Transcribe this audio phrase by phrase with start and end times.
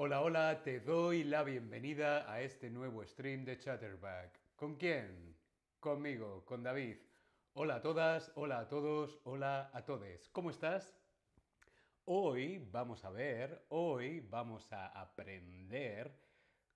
[0.00, 4.54] Hola, hola, te doy la bienvenida a este nuevo stream de Chatterback.
[4.54, 5.36] ¿Con quién?
[5.80, 6.98] Conmigo, con David.
[7.54, 10.28] Hola a todas, hola a todos, hola a todes.
[10.28, 10.96] ¿Cómo estás?
[12.04, 16.16] Hoy vamos a ver, hoy vamos a aprender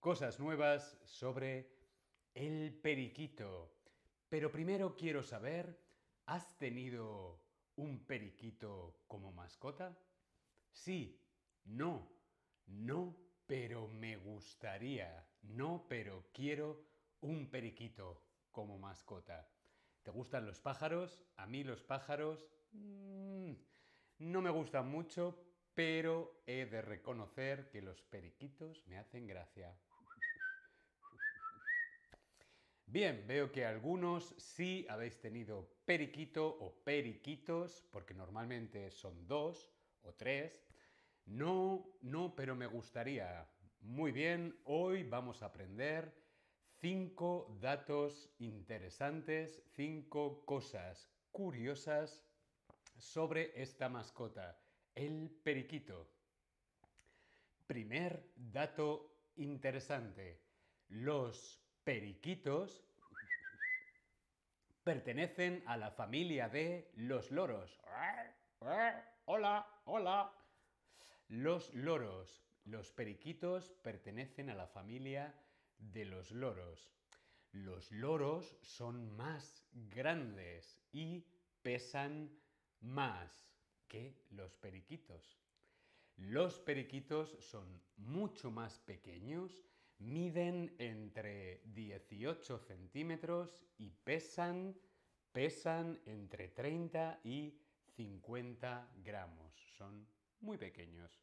[0.00, 1.70] cosas nuevas sobre
[2.34, 3.76] el periquito.
[4.28, 5.80] Pero primero quiero saber,
[6.26, 7.40] ¿has tenido
[7.76, 9.96] un periquito como mascota?
[10.72, 11.24] Sí,
[11.64, 12.13] no,
[12.66, 16.84] no, pero me gustaría, no, pero quiero
[17.20, 19.48] un periquito como mascota.
[20.02, 21.24] ¿Te gustan los pájaros?
[21.36, 23.52] A mí los pájaros mm,
[24.18, 25.38] no me gustan mucho,
[25.74, 29.76] pero he de reconocer que los periquitos me hacen gracia.
[32.86, 40.12] Bien, veo que algunos sí habéis tenido periquito o periquitos, porque normalmente son dos o
[40.14, 40.62] tres.
[41.26, 43.48] No, no, pero me gustaría.
[43.80, 46.14] Muy bien, hoy vamos a aprender
[46.80, 52.22] cinco datos interesantes, cinco cosas curiosas
[52.96, 54.60] sobre esta mascota,
[54.94, 56.10] el periquito.
[57.66, 60.42] Primer dato interesante.
[60.88, 62.84] Los periquitos
[64.84, 67.80] pertenecen a la familia de los loros.
[69.24, 70.43] Hola, hola.
[71.34, 72.44] Los loros.
[72.64, 75.34] Los periquitos pertenecen a la familia
[75.78, 76.92] de los loros.
[77.50, 81.26] Los loros son más grandes y
[81.60, 82.30] pesan
[82.82, 83.50] más
[83.88, 85.40] que los periquitos.
[86.18, 89.60] Los periquitos son mucho más pequeños,
[89.98, 94.76] miden entre 18 centímetros y pesan,
[95.32, 97.58] pesan entre 30 y
[97.96, 99.52] 50 gramos.
[99.76, 100.13] Son
[100.44, 101.20] muy pequeños.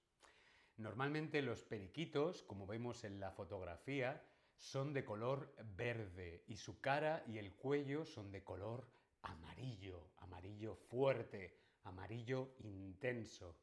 [0.77, 4.21] Normalmente los periquitos, como vemos en la fotografía,
[4.57, 8.87] son de color verde y su cara y el cuello son de color
[9.21, 13.57] amarillo, amarillo fuerte, amarillo intenso.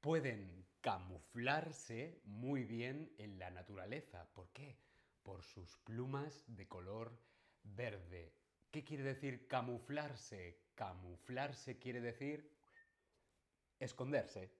[0.00, 4.28] Pueden camuflarse muy bien en la naturaleza.
[4.34, 4.78] ¿Por qué?
[5.22, 7.18] Por sus plumas de color
[7.62, 8.34] verde.
[8.70, 10.60] ¿Qué quiere decir camuflarse?
[10.74, 12.55] Camuflarse quiere decir
[13.78, 14.50] esconderse.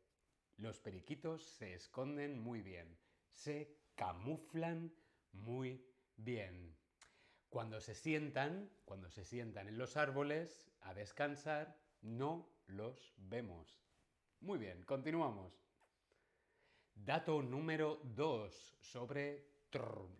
[0.56, 2.99] Los periquitos se esconden muy bien,
[3.32, 4.93] se camuflan
[5.32, 5.84] muy
[6.16, 6.77] bien.
[7.49, 13.81] Cuando se sientan, cuando se sientan en los árboles a descansar, no los vemos.
[14.41, 15.53] Muy bien, continuamos.
[16.94, 19.47] Dato número 2 sobre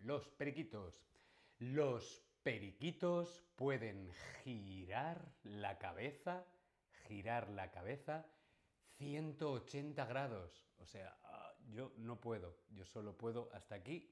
[0.03, 1.01] los periquitos.
[1.59, 4.11] Los periquitos pueden
[4.43, 6.45] girar la cabeza,
[7.07, 8.27] girar la cabeza
[8.97, 10.65] 180 grados.
[10.77, 14.09] O sea, ah, yo no puedo, yo solo puedo hasta aquí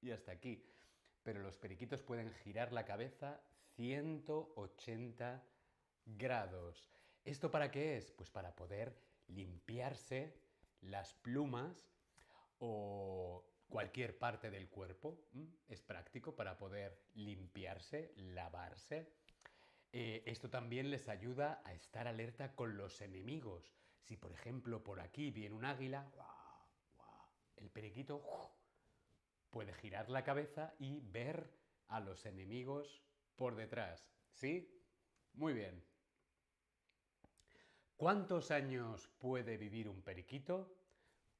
[0.00, 0.66] y hasta aquí.
[1.22, 3.40] Pero los periquitos pueden girar la cabeza
[3.76, 5.42] 180
[6.06, 6.90] grados.
[7.24, 8.12] ¿Esto para qué es?
[8.12, 8.96] Pues para poder
[9.28, 10.36] limpiarse
[10.82, 11.88] las plumas
[12.58, 15.18] o cualquier parte del cuerpo.
[15.66, 19.12] Es práctico para poder limpiarse, lavarse.
[19.92, 23.74] Eh, esto también les ayuda a estar alerta con los enemigos.
[24.04, 26.06] Si por ejemplo por aquí viene un águila,
[27.56, 28.22] el periquito
[29.50, 31.50] puede girar la cabeza y ver
[31.88, 33.02] a los enemigos
[33.34, 34.06] por detrás.
[34.34, 34.70] ¿Sí?
[35.32, 35.82] Muy bien.
[37.96, 40.76] ¿Cuántos años puede vivir un periquito?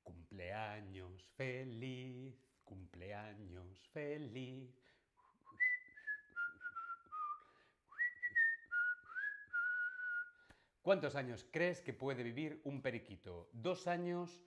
[0.03, 4.84] Cumpleaños feliz, cumpleaños feliz.
[10.85, 13.49] ¿Cuántos años crees que puede vivir un periquito?
[13.55, 14.43] ¿Dos años,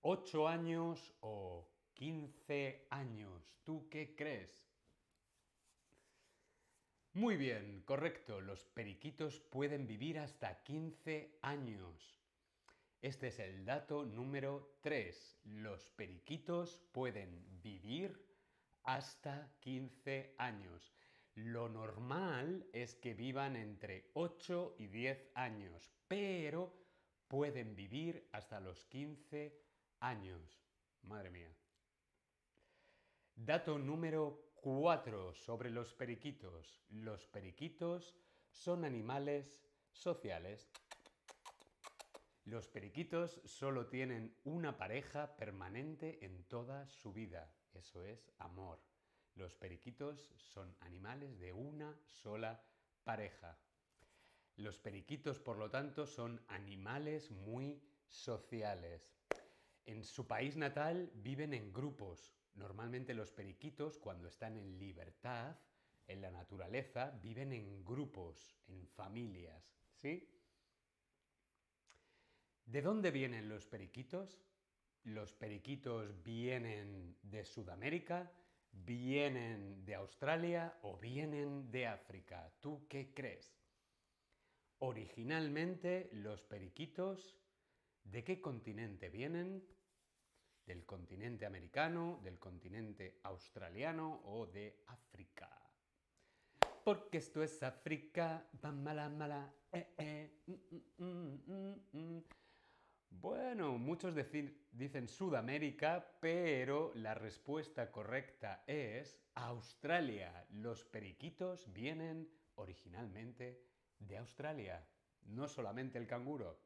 [0.00, 3.54] ocho años o quince años?
[3.64, 4.66] ¿Tú qué crees?
[7.12, 8.40] Muy bien, correcto.
[8.40, 12.18] Los periquitos pueden vivir hasta 15 años.
[13.02, 15.40] Este es el dato número 3.
[15.44, 18.18] Los periquitos pueden vivir
[18.84, 20.94] hasta 15 años.
[21.44, 26.74] Lo normal es que vivan entre 8 y 10 años, pero
[27.28, 29.56] pueden vivir hasta los 15
[30.00, 30.60] años.
[31.02, 31.54] Madre mía.
[33.36, 36.82] Dato número 4 sobre los periquitos.
[36.88, 38.16] Los periquitos
[38.50, 39.62] son animales
[39.92, 40.72] sociales.
[42.46, 47.54] Los periquitos solo tienen una pareja permanente en toda su vida.
[47.74, 48.80] Eso es amor.
[49.38, 52.60] Los periquitos son animales de una sola
[53.04, 53.56] pareja.
[54.56, 59.14] Los periquitos, por lo tanto, son animales muy sociales.
[59.86, 62.34] En su país natal viven en grupos.
[62.56, 65.56] Normalmente los periquitos, cuando están en libertad,
[66.08, 69.62] en la naturaleza, viven en grupos, en familias.
[69.94, 70.28] ¿Sí?
[72.66, 74.42] ¿De dónde vienen los periquitos?
[75.04, 78.32] Los periquitos vienen de Sudamérica,
[78.84, 82.52] vienen de Australia o vienen de África.
[82.60, 83.58] ¿Tú qué crees?
[84.80, 87.36] Originalmente los periquitos,
[88.04, 89.66] ¿de qué continente vienen?
[90.64, 95.50] ¿Del continente americano, del continente australiano o de África?
[96.84, 100.67] Porque esto es África, mala, mala, eh, eh, mm,
[103.58, 104.14] bueno, muchos
[104.70, 110.46] dicen Sudamérica, pero la respuesta correcta es Australia.
[110.50, 113.60] Los periquitos vienen originalmente
[113.98, 114.86] de Australia,
[115.24, 116.60] no solamente el canguro.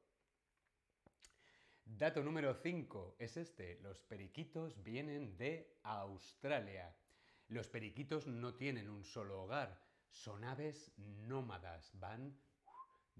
[1.86, 3.80] Dato número 5 es este.
[3.80, 6.94] Los periquitos vienen de Australia.
[7.48, 9.80] Los periquitos no tienen un solo hogar,
[10.10, 12.36] son aves nómadas, van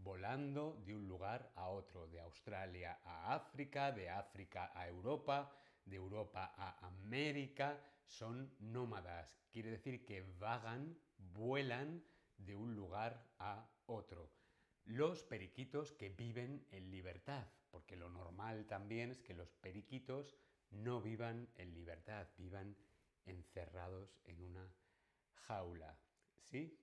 [0.03, 5.51] volando de un lugar a otro, de Australia a África, de África a Europa,
[5.85, 9.39] de Europa a América, son nómadas.
[9.51, 12.03] Quiere decir que vagan, vuelan
[12.37, 14.31] de un lugar a otro.
[14.85, 20.37] Los periquitos que viven en libertad, porque lo normal también es que los periquitos
[20.71, 22.77] no vivan en libertad, vivan
[23.25, 24.75] encerrados en una
[25.35, 25.97] jaula.
[26.43, 26.77] ¿Sí?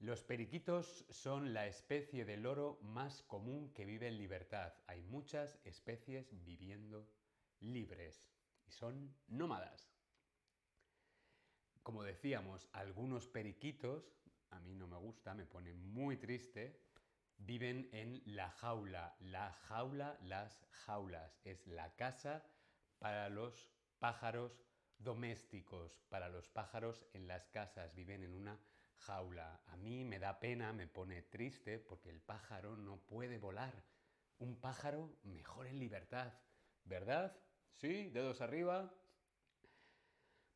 [0.00, 4.72] Los periquitos son la especie de loro más común que vive en libertad.
[4.86, 7.10] Hay muchas especies viviendo
[7.58, 8.24] libres
[8.64, 9.90] y son nómadas.
[11.82, 14.14] Como decíamos, algunos periquitos,
[14.50, 16.80] a mí no me gusta, me pone muy triste,
[17.36, 19.16] viven en la jaula.
[19.18, 22.44] La jaula, las jaulas, es la casa
[23.00, 23.68] para los
[23.98, 24.62] pájaros
[24.96, 28.60] domésticos, para los pájaros en las casas, viven en una
[28.98, 29.60] jaula.
[29.66, 33.84] A mí me da pena, me pone triste porque el pájaro no puede volar.
[34.38, 36.32] Un pájaro mejor en libertad,
[36.84, 37.36] ¿verdad?
[37.74, 38.10] ¿Sí?
[38.10, 38.94] ¿Dedos arriba?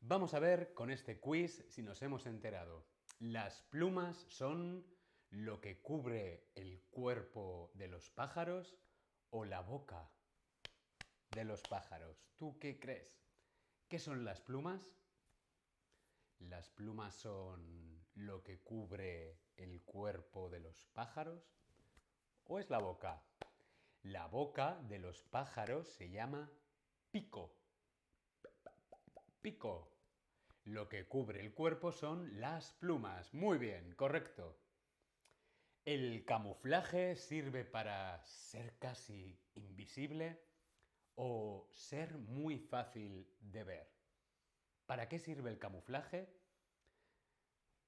[0.01, 2.87] Vamos a ver con este quiz si nos hemos enterado.
[3.19, 4.85] Las plumas son
[5.31, 8.77] lo que cubre el cuerpo de los pájaros
[9.31, 10.11] o la boca
[11.31, 12.27] de los pájaros.
[12.37, 13.23] ¿Tú qué crees?
[13.89, 14.91] ¿Qué son las plumas?
[16.49, 21.43] Las plumas son lo que cubre el cuerpo de los pájaros?
[22.45, 23.23] ¿O es la boca?
[24.03, 26.51] La boca de los pájaros se llama
[27.11, 27.55] pico.
[29.41, 29.93] Pico.
[30.65, 33.33] Lo que cubre el cuerpo son las plumas.
[33.35, 34.59] Muy bien, correcto.
[35.85, 40.41] ¿El camuflaje sirve para ser casi invisible
[41.15, 43.92] o ser muy fácil de ver?
[44.87, 46.29] ¿Para qué sirve el camuflaje?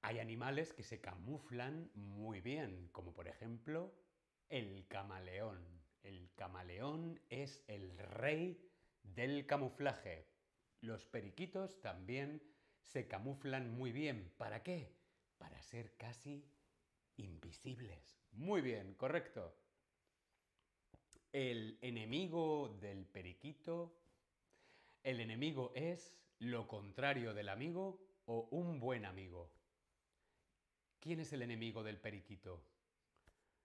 [0.01, 3.93] Hay animales que se camuflan muy bien, como por ejemplo
[4.49, 5.65] el camaleón.
[6.03, 8.69] El camaleón es el rey
[9.01, 10.27] del camuflaje.
[10.81, 12.41] Los periquitos también
[12.83, 14.31] se camuflan muy bien.
[14.37, 14.95] ¿Para qué?
[15.37, 16.45] Para ser casi
[17.17, 18.19] invisibles.
[18.33, 19.55] Muy bien, correcto.
[21.31, 23.97] El enemigo del periquito.
[25.03, 29.51] El enemigo es lo contrario del amigo o un buen amigo.
[30.99, 32.63] ¿Quién es el enemigo del periquito?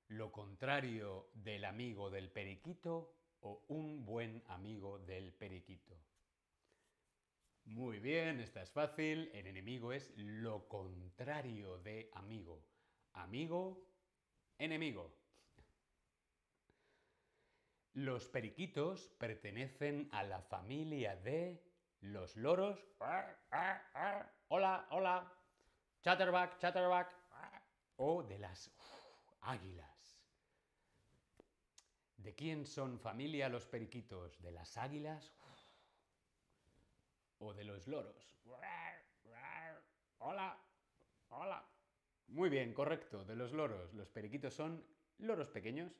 [0.09, 5.97] ¿Lo contrario del amigo del periquito o un buen amigo del periquito?
[7.65, 9.31] Muy bien, esta es fácil.
[9.33, 12.63] El enemigo es lo contrario de amigo.
[13.13, 13.87] Amigo,
[14.59, 15.17] enemigo.
[17.95, 21.70] Los periquitos pertenecen a la familia de
[22.01, 22.79] los loros.
[24.49, 25.33] Hola, hola.
[26.03, 27.15] Chatterback, chatterback
[27.97, 28.71] o de las
[29.43, 30.19] águilas.
[32.17, 34.41] ¿De quién son familia los periquitos?
[34.41, 35.33] ¿De las águilas
[37.39, 38.31] o de los loros?
[40.19, 40.59] Hola,
[41.29, 41.65] hola.
[42.29, 43.93] Muy bien, correcto, de los loros.
[43.95, 44.85] Los periquitos son
[45.19, 45.93] loros pequeños.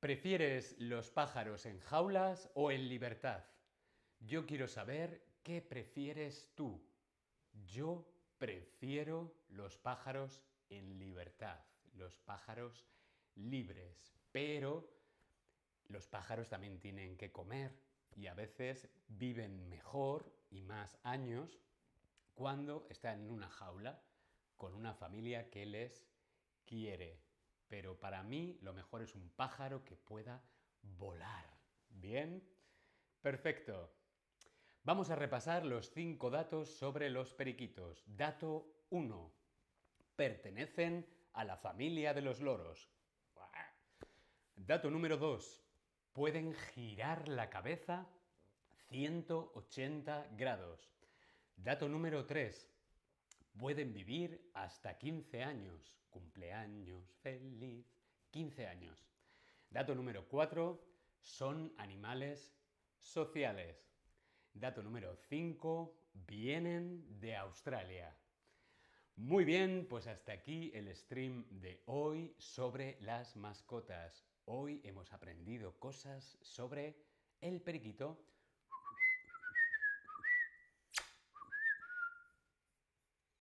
[0.00, 3.42] ¿Prefieres los pájaros en jaulas o en libertad?
[4.26, 6.82] Yo quiero saber qué prefieres tú.
[7.66, 8.04] Yo
[8.38, 11.58] Prefiero los pájaros en libertad,
[11.94, 12.86] los pájaros
[13.34, 14.92] libres, pero
[15.86, 17.80] los pájaros también tienen que comer
[18.14, 21.58] y a veces viven mejor y más años
[22.34, 24.02] cuando están en una jaula
[24.58, 26.06] con una familia que les
[26.66, 27.22] quiere.
[27.68, 30.44] Pero para mí lo mejor es un pájaro que pueda
[30.82, 31.56] volar,
[31.88, 32.46] Bien.
[33.22, 33.95] Perfecto.
[34.86, 38.04] Vamos a repasar los cinco datos sobre los periquitos.
[38.06, 39.32] Dato 1.
[40.14, 42.88] Pertenecen a la familia de los loros.
[44.54, 45.60] Dato número 2.
[46.12, 48.06] Pueden girar la cabeza
[48.90, 50.88] 180 grados.
[51.56, 52.70] Dato número 3.
[53.58, 55.96] Pueden vivir hasta 15 años.
[56.10, 57.84] Cumpleaños feliz.
[58.30, 59.04] 15 años.
[59.68, 60.80] Dato número 4.
[61.18, 62.54] Son animales
[63.00, 63.95] sociales.
[64.58, 65.94] Dato número 5.
[66.26, 68.16] Vienen de Australia.
[69.14, 74.24] Muy bien, pues hasta aquí el stream de hoy sobre las mascotas.
[74.46, 76.96] Hoy hemos aprendido cosas sobre
[77.42, 78.24] el periquito,